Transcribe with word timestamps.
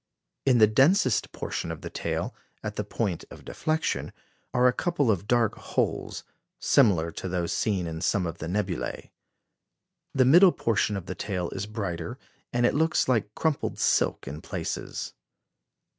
In 0.47 0.57
the 0.57 0.65
densest 0.65 1.31
portion 1.31 1.71
of 1.71 1.81
the 1.81 1.89
tail, 1.91 2.33
at 2.63 2.75
the 2.75 2.83
point 2.83 3.23
of 3.29 3.45
deflection, 3.45 4.11
are 4.51 4.65
a 4.67 4.73
couple 4.73 5.11
of 5.11 5.27
dark 5.27 5.53
holes, 5.55 6.23
similar 6.57 7.11
to 7.11 7.29
those 7.29 7.53
seen 7.53 7.85
in 7.85 8.01
some 8.01 8.25
of 8.25 8.39
the 8.39 8.47
nebulæ. 8.47 9.11
The 10.15 10.25
middle 10.25 10.53
portion 10.53 10.97
of 10.97 11.05
the 11.05 11.13
tail 11.13 11.51
is 11.51 11.67
brighter, 11.67 12.17
and 12.51 12.65
looks 12.73 13.07
like 13.07 13.35
crumpled 13.35 13.77
silk 13.77 14.27
in 14.27 14.41
places." 14.41 15.13